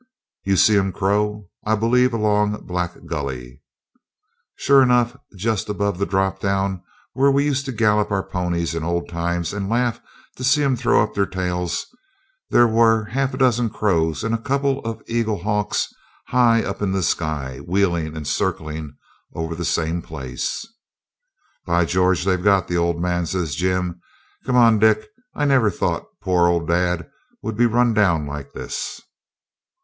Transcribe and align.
'You 0.43 0.55
see 0.57 0.79
um 0.79 0.91
crow? 0.91 1.47
I 1.63 1.75
b'leeve 1.75 2.11
longa 2.13 2.57
Black 2.63 3.05
Gully.' 3.05 3.61
Sure 4.55 4.81
enough, 4.81 5.15
just 5.37 5.69
above 5.69 5.99
the 5.99 6.07
drop 6.07 6.39
down, 6.39 6.81
where 7.13 7.29
we 7.29 7.45
used 7.45 7.65
to 7.65 7.71
gallop 7.71 8.09
our 8.09 8.23
ponies 8.23 8.73
in 8.73 8.83
old 8.83 9.07
times 9.09 9.53
and 9.53 9.69
laugh 9.69 10.01
to 10.37 10.43
see 10.43 10.63
'em 10.63 10.75
throw 10.75 11.03
up 11.03 11.13
their 11.13 11.27
tails, 11.27 11.85
there 12.49 12.65
were 12.67 13.03
half 13.03 13.35
a 13.35 13.37
dozen 13.37 13.69
crows 13.69 14.23
and 14.23 14.33
a 14.33 14.39
couple 14.41 14.79
of 14.79 15.03
eagle 15.05 15.37
hawks 15.43 15.93
high 16.29 16.63
up 16.63 16.81
in 16.81 16.93
the 16.93 17.03
sky, 17.03 17.59
wheeling 17.59 18.17
and 18.17 18.25
circling 18.27 18.95
over 19.35 19.53
the 19.53 19.63
same 19.63 20.01
place. 20.01 20.65
'By 21.67 21.85
George! 21.85 22.25
they've 22.25 22.43
got 22.43 22.67
the 22.67 22.75
old 22.75 22.99
man,' 22.99 23.27
says 23.27 23.53
Jim. 23.53 24.01
'Come 24.47 24.55
on, 24.55 24.79
Dick. 24.79 25.07
I 25.35 25.45
never 25.45 25.69
thought 25.69 26.07
poor 26.23 26.47
old 26.47 26.67
dad 26.67 27.07
would 27.43 27.55
be 27.55 27.67
run 27.67 27.93
down 27.93 28.25
like 28.25 28.53
this.' 28.53 28.99